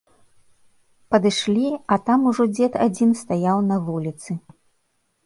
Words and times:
Падышлі, 1.15 1.67
а 1.95 1.97
тым 2.07 2.19
ужо 2.31 2.43
дзед 2.55 2.73
адзін 2.87 3.11
стаяў 3.21 3.57
на 3.69 3.77
вуліцы. 3.91 4.31